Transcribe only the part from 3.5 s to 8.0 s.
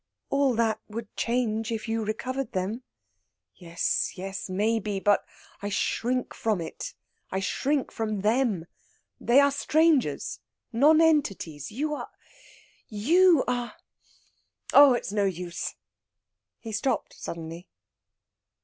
"Yes yes maybe! But I shrink from it; I shrink